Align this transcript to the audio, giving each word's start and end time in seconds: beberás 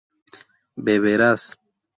beberás 0.85 1.43